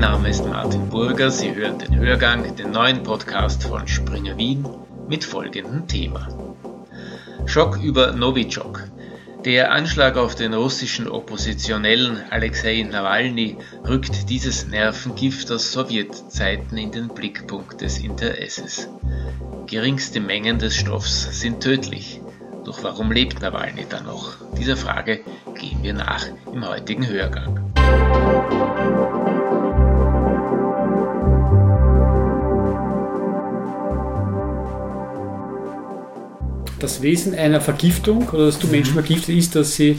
[0.00, 1.30] Mein Name ist Martin Burger.
[1.30, 4.66] Sie hören den Hörgang, den neuen Podcast von Springer Wien
[5.10, 6.26] mit folgendem Thema.
[7.44, 8.84] Schock über Novichok.
[9.44, 17.08] Der Anschlag auf den russischen Oppositionellen Alexei Nawalny rückt dieses Nervengift aus Sowjetzeiten in den
[17.08, 18.88] Blickpunkt des Interesses.
[19.66, 22.22] Geringste Mengen des Stoffs sind tödlich.
[22.64, 24.36] Doch warum lebt Nawalny dann noch?
[24.56, 25.20] Dieser Frage
[25.58, 27.70] gehen wir nach im heutigen Hörgang.
[36.80, 38.72] Das Wesen einer Vergiftung oder dass du mhm.
[38.72, 39.96] Menschen vergiftet ist, dass, sie,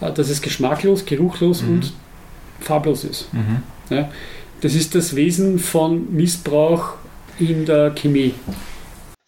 [0.00, 1.68] äh, dass es geschmacklos, geruchlos mhm.
[1.70, 1.92] und
[2.60, 3.32] farblos ist.
[3.32, 3.62] Mhm.
[3.90, 4.10] Ja,
[4.60, 6.94] das ist das Wesen von Missbrauch
[7.38, 8.34] in der Chemie.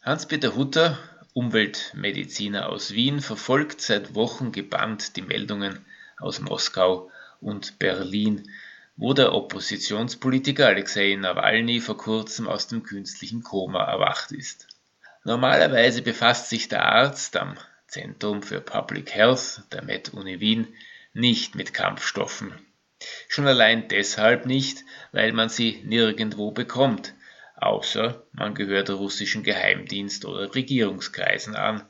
[0.02, 0.98] Hans-Peter Hutter,
[1.34, 5.80] Umweltmediziner aus Wien, verfolgt seit Wochen gebannt die Meldungen
[6.18, 7.10] aus Moskau
[7.40, 8.50] und Berlin,
[8.96, 14.67] wo der Oppositionspolitiker Alexei Nawalny vor kurzem aus dem künstlichen Koma erwacht ist.
[15.24, 20.74] Normalerweise befasst sich der Arzt am Zentrum für Public Health der Med-Uni Wien
[21.12, 22.54] nicht mit Kampfstoffen.
[23.28, 27.14] Schon allein deshalb nicht, weil man sie nirgendwo bekommt,
[27.56, 31.84] außer man gehört russischen Geheimdienst oder Regierungskreisen an,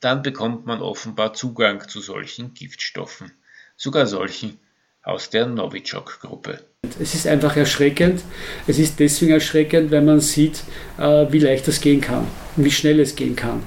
[0.00, 3.32] dann bekommt man offenbar Zugang zu solchen Giftstoffen,
[3.76, 4.58] sogar solchen
[5.02, 6.60] aus der Novichok-Gruppe.
[7.00, 8.22] Es ist einfach erschreckend.
[8.66, 10.62] Es ist deswegen erschreckend, weil man sieht,
[10.98, 13.62] äh, wie leicht das gehen kann wie schnell es gehen kann.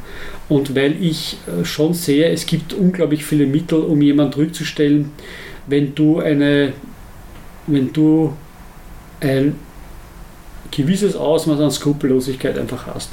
[0.49, 5.11] Und weil ich äh, schon sehe, es gibt unglaublich viele Mittel, um jemanden rückzustellen,
[5.67, 6.73] wenn du eine,
[7.67, 8.35] wenn du
[9.21, 9.55] ein
[10.71, 13.11] gewisses Ausmaß an Skrupellosigkeit einfach hast.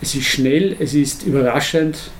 [0.00, 2.10] Es ist schnell, es ist überraschend,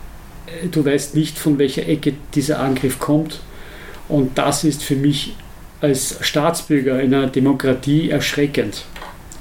[0.46, 3.40] äh, du weißt nicht, von welcher Ecke dieser Angriff kommt
[4.08, 5.34] und das ist für mich
[5.80, 8.84] als Staatsbürger in einer Demokratie erschreckend.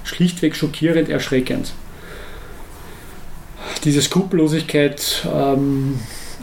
[0.04, 1.74] Schlichtweg schockierend erschreckend.
[3.84, 6.00] Diese Skrupellosigkeit ähm,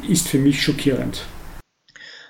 [0.08, 1.24] ist für mich schockierend.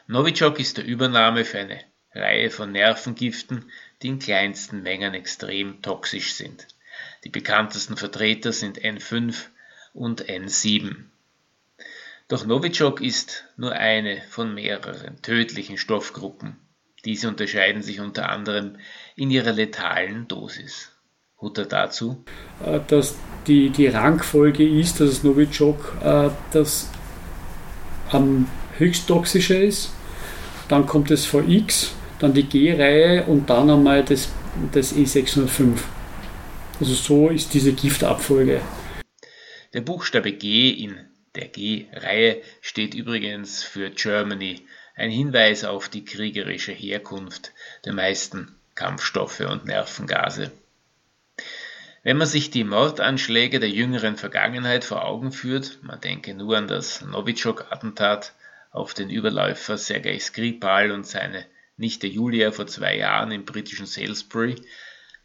[0.07, 1.81] Novichok ist der Übernahme für eine
[2.15, 3.71] Reihe von Nervengiften,
[4.03, 6.67] die in kleinsten Mengen extrem toxisch sind.
[7.25, 9.35] Die bekanntesten Vertreter sind N5
[9.95, 11.12] und N7.
[12.33, 16.57] Doch Novichok ist nur eine von mehreren tödlichen Stoffgruppen.
[17.05, 18.79] Diese unterscheiden sich unter anderem
[19.17, 20.93] in ihrer letalen Dosis.
[21.39, 22.25] Hutter dazu?
[22.65, 23.17] Äh, dass
[23.47, 26.91] die, die Rangfolge ist, dass das Novichok äh, das
[28.11, 28.49] am
[28.79, 29.93] höchst toxische ist.
[30.69, 34.31] Dann kommt das VX, dann die G-Reihe und dann einmal das,
[34.73, 35.81] das E605.
[36.81, 38.63] Also so ist diese Giftabfolge.
[39.75, 46.73] Der Buchstabe G in der G-Reihe steht übrigens für Germany, ein Hinweis auf die kriegerische
[46.73, 47.53] Herkunft
[47.85, 50.53] der meisten Kampfstoffe und Nervengase.
[52.03, 56.67] Wenn man sich die Mordanschläge der jüngeren Vergangenheit vor Augen führt, man denke nur an
[56.67, 58.35] das Novichok-Attentat
[58.71, 64.57] auf den Überläufer Sergei Skripal und seine Nichte Julia vor zwei Jahren im britischen Salisbury,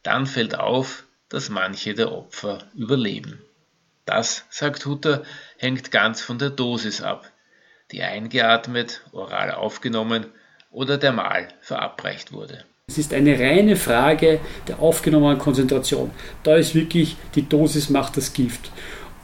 [0.03, 3.41] dann fällt auf, dass manche der Opfer überleben.
[4.07, 5.23] Das, sagt Hutter,
[5.57, 7.29] hängt ganz von der Dosis ab,
[7.91, 10.27] die eingeatmet, oral aufgenommen
[10.71, 12.63] oder dermal verabreicht wurde.
[12.87, 16.11] Es ist eine reine Frage der aufgenommenen Konzentration.
[16.43, 18.71] Da ist wirklich die Dosis macht das Gift.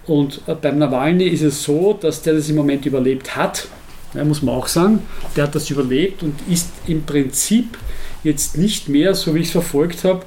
[0.05, 3.69] Und äh, beim Nawalny ist es so, dass der das im Moment überlebt hat,
[4.13, 5.01] ja, muss man auch sagen.
[5.37, 7.77] Der hat das überlebt und ist im Prinzip
[8.25, 10.25] jetzt nicht mehr, so wie ich es verfolgt habe,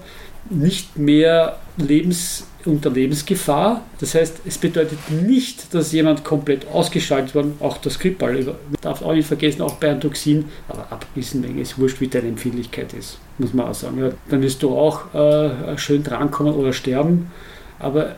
[0.49, 3.82] nicht mehr lebens unter Lebensgefahr.
[4.00, 8.34] Das heißt, es bedeutet nicht, dass jemand komplett ausgeschaltet worden, auch das Skripal.
[8.34, 12.00] Man darf auch nicht vergessen, auch bei einem Toxin, aber ab gewissen Menge ist wurscht,
[12.00, 13.99] wie deine Empfindlichkeit ist, muss man auch sagen.
[13.99, 17.31] Ja, dann wirst du auch äh, schön drankommen oder sterben,
[17.78, 18.16] aber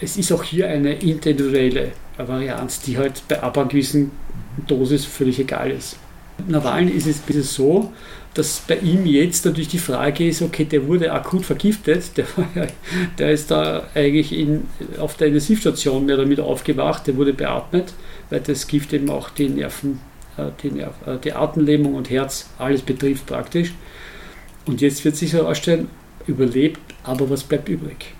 [0.00, 4.10] es ist auch hier eine individuelle Varianz, die halt bei ab einer gewissen
[4.66, 5.96] Dosis völlig egal ist.
[6.48, 7.92] Nawalny ist es ein bisschen so,
[8.34, 12.26] dass bei ihm jetzt natürlich die Frage ist, okay, der wurde akut vergiftet, der,
[13.18, 14.68] der ist da eigentlich in,
[14.98, 17.92] auf der Intensivstation mehr damit aufgewacht, der wurde beatmet,
[18.30, 20.00] weil das Gift eben auch die Nerven,
[20.36, 23.72] äh, die, Nerv, äh, die Atemlähmung und Herz, alles betrifft praktisch.
[24.66, 25.88] Und jetzt wird sich herausstellen,
[26.26, 28.14] überlebt, aber was bleibt übrig?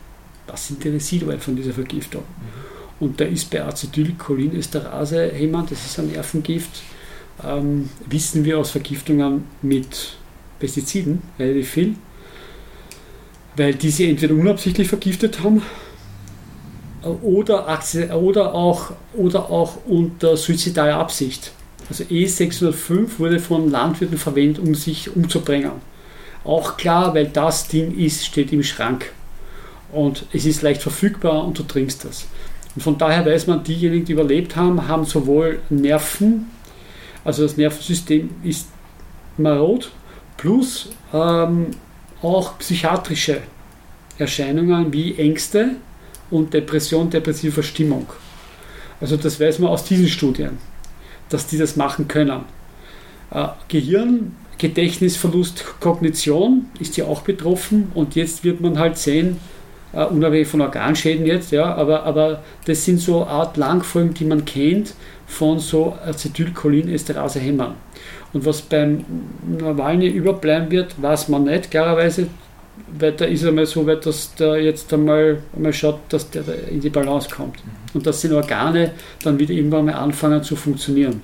[0.49, 2.23] Was sind die Residuen von dieser Vergiftung?
[2.23, 3.07] Mhm.
[3.07, 6.83] Und da ist bei Acetylcholinesterase jemand, das ist ein Nervengift,
[7.45, 10.17] ähm, wissen wir aus Vergiftungen mit
[10.59, 11.95] Pestiziden relativ viel,
[13.57, 15.63] weil die sie entweder unabsichtlich vergiftet haben
[17.03, 17.81] oder,
[18.15, 21.53] oder, auch, oder auch unter suizidaler Absicht.
[21.89, 25.73] Also E605 wurde von Landwirten verwendet, um sich umzubringen.
[26.45, 29.13] Auch klar, weil das Ding ist, steht im Schrank.
[29.93, 32.27] Und es ist leicht verfügbar und du trinkst das.
[32.77, 36.47] Und von daher weiß man, diejenigen, die überlebt haben, haben sowohl Nerven,
[37.25, 38.69] also das Nervensystem ist
[39.37, 39.91] marot,
[40.37, 41.69] plus ähm,
[42.23, 43.43] auch psychiatrische
[44.19, 45.77] Erscheinungen wie Ängste
[46.31, 48.07] und Depression, depressive Verstimmung.
[49.01, 50.59] Also das weiß man aus diesen Studien,
[51.29, 52.43] dass die das machen können.
[53.31, 59.39] Äh, Gehirn, Gedächtnisverlust, Kognition ist ja auch betroffen und jetzt wird man halt sehen,
[59.95, 64.45] uh, unabhängig von Organschäden jetzt, ja, aber, aber das sind so Art Langfolgen, die man
[64.45, 64.95] kennt
[65.27, 67.75] von so Acetylcholinesterase-Hämmern.
[68.33, 69.05] Und was beim
[69.59, 72.29] Nawalny überbleiben wird, weiß man nicht, klarerweise,
[72.99, 76.81] weil da ist einmal so weit, dass der jetzt einmal, einmal schaut, dass der in
[76.81, 77.57] die Balance kommt.
[77.57, 77.71] Mhm.
[77.95, 78.93] Und dass die Organe
[79.23, 81.23] dann wieder irgendwann mal anfangen zu funktionieren.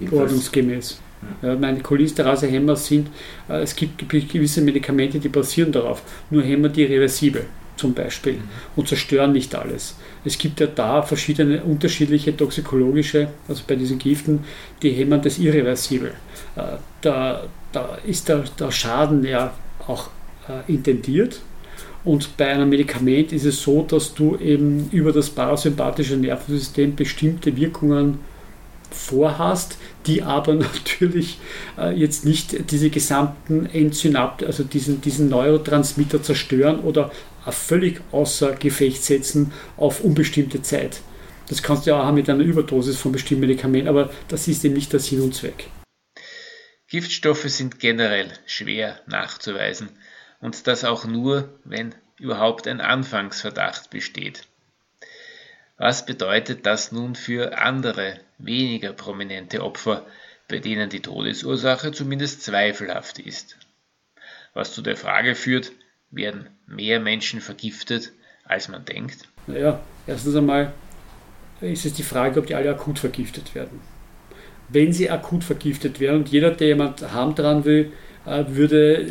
[0.00, 0.12] Mhm.
[0.12, 1.00] Ordnungsgemäß.
[1.42, 3.08] Ja, meine Cholinesterase-Hämmer sind,
[3.48, 6.02] äh, es gibt gewisse Medikamente, die basieren darauf.
[6.30, 7.46] Nur Hämmer, die reversibel
[7.76, 8.48] zum Beispiel mhm.
[8.74, 9.96] und zerstören nicht alles.
[10.24, 14.44] Es gibt ja da verschiedene unterschiedliche toxikologische, also bei diesen Giften,
[14.82, 16.12] die hämmern das irreversibel.
[16.56, 16.62] Äh,
[17.02, 19.52] da, da ist der, der Schaden ja
[19.86, 20.10] auch
[20.48, 21.40] äh, intendiert.
[22.04, 27.56] Und bei einem Medikament ist es so, dass du eben über das parasympathische Nervensystem bestimmte
[27.56, 28.20] Wirkungen
[28.90, 31.38] vorhast, die aber natürlich
[31.78, 37.10] äh, jetzt nicht diese gesamten Endsynapten, also diesen, diesen Neurotransmitter zerstören oder
[37.48, 41.00] völlig außer Gefecht setzen auf unbestimmte Zeit.
[41.48, 44.74] Das kannst du ja auch mit einer Überdosis von bestimmten Medikamenten, aber das ist eben
[44.74, 45.68] nicht der Sinn und Zweck.
[46.88, 49.90] Giftstoffe sind generell schwer nachzuweisen
[50.40, 54.46] und das auch nur, wenn überhaupt ein Anfangsverdacht besteht.
[55.78, 60.06] Was bedeutet das nun für andere, weniger prominente Opfer,
[60.48, 63.58] bei denen die Todesursache zumindest zweifelhaft ist?
[64.54, 65.72] Was zu der Frage führt,
[66.10, 68.12] werden mehr Menschen vergiftet,
[68.44, 69.28] als man denkt?
[69.46, 70.72] Naja, erstens einmal
[71.60, 73.80] ist es die Frage, ob die alle akut vergiftet werden.
[74.68, 77.92] Wenn sie akut vergiftet werden und jeder, der jemand haben dran will,
[78.24, 79.06] äh, würde,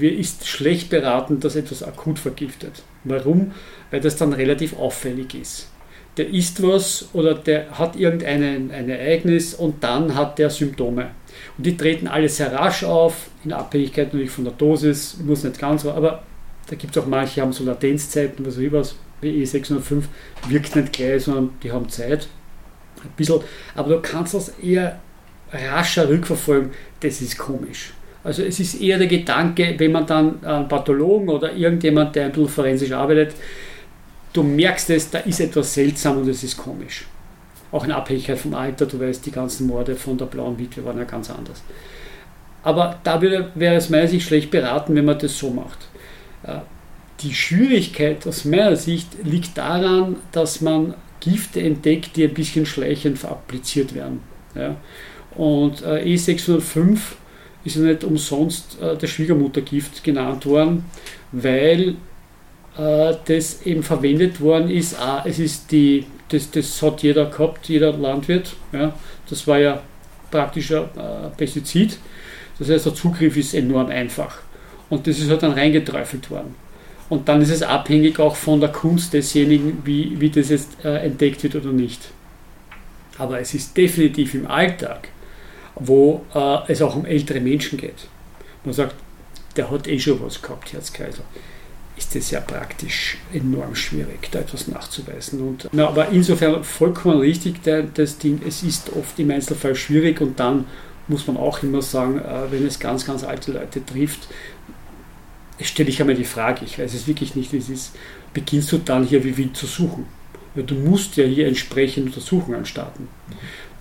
[0.00, 2.82] äh, ist schlecht beraten, dass etwas akut vergiftet.
[3.04, 3.52] Warum?
[3.90, 5.68] Weil das dann relativ auffällig ist.
[6.16, 11.10] Der isst was oder der hat irgendein ein Ereignis und dann hat der Symptome.
[11.58, 15.58] Und die treten alle sehr rasch auf, in Abhängigkeit natürlich von der Dosis, muss nicht
[15.58, 16.22] ganz so, aber
[16.68, 18.82] da gibt es auch manche, die haben so Latenzzeiten, was auch immer,
[19.20, 20.04] wie E605
[20.48, 22.28] wirkt nicht gleich, sondern die haben Zeit.
[23.02, 23.40] Ein bisschen,
[23.74, 25.00] aber du kannst das eher
[25.52, 27.92] rascher rückverfolgen, das ist komisch.
[28.24, 32.32] Also es ist eher der Gedanke, wenn man dann einen Pathologen oder irgendjemand, der ein
[32.32, 33.34] bisschen forensisch arbeitet,
[34.32, 37.04] du merkst es, da ist etwas seltsam und es ist komisch.
[37.70, 40.98] Auch in Abhängigkeit vom Alter, du weißt, die ganzen Morde von der blauen Witwe waren
[40.98, 41.62] ja ganz anders.
[42.62, 45.78] Aber da wäre es meiner Sicht schlecht beraten, wenn man das so macht.
[46.44, 46.60] Äh,
[47.20, 53.18] die Schwierigkeit aus meiner Sicht liegt daran, dass man Gifte entdeckt, die ein bisschen schleichend
[53.18, 54.20] verappliziert werden.
[54.54, 54.76] Ja.
[55.36, 56.98] Und äh, E605
[57.64, 60.84] ist ja nicht umsonst äh, das Schwiegermuttergift genannt worden,
[61.32, 61.96] weil
[62.76, 64.98] äh, das eben verwendet worden ist.
[64.98, 68.54] Ah, es ist die, das, das hat jeder gehabt, jeder Landwirt.
[68.72, 68.94] Ja.
[69.28, 69.82] Das war ja
[70.30, 71.98] praktisch ein äh, Pestizid.
[72.58, 74.38] Das heißt, der Zugriff ist enorm einfach.
[74.90, 76.54] Und das ist halt dann reingeträufelt worden.
[77.08, 80.98] Und dann ist es abhängig auch von der Kunst desjenigen, wie, wie das jetzt äh,
[80.98, 82.00] entdeckt wird oder nicht.
[83.18, 85.08] Aber es ist definitiv im Alltag,
[85.76, 88.06] wo äh, es auch um ältere Menschen geht.
[88.64, 88.94] Man sagt,
[89.56, 91.26] der hat eh schon was gehabt, Herzkreislauf.
[91.96, 95.40] Ist das ja praktisch enorm schwierig, da etwas nachzuweisen.
[95.40, 100.20] Und, na, aber insofern vollkommen richtig, der, das Ding, es ist oft im Einzelfall schwierig
[100.20, 100.66] und dann
[101.06, 104.28] muss man auch immer sagen, äh, wenn es ganz, ganz alte Leute trifft,
[105.60, 107.92] stelle ich einmal die Frage, ich weiß es wirklich nicht, wie es ist,
[108.32, 110.06] beginnst du dann hier wie wild zu suchen?
[110.54, 113.08] Weil du musst ja hier entsprechend Untersuchungen starten.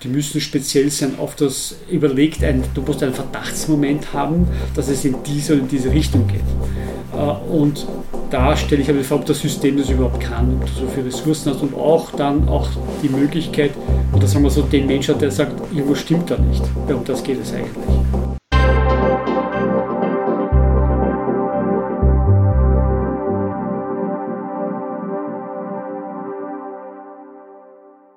[0.04, 5.06] Die müssen speziell sein auf das überlegt, ein, du musst einen Verdachtsmoment haben, dass es
[5.06, 6.42] in diese oder in diese Richtung geht.
[7.14, 7.88] Äh, und
[8.30, 10.88] da stelle ich aber die Frage, ob das System das überhaupt kann, ob du so
[10.94, 12.68] viele Ressourcen hast und auch dann auch
[13.02, 13.72] die Möglichkeit,
[14.12, 16.64] oder sagen wir so, den Menschen, der sagt, irgendwo stimmt da nicht.
[16.90, 18.03] Ja, um das geht es eigentlich.